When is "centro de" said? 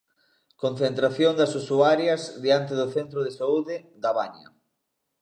2.95-3.31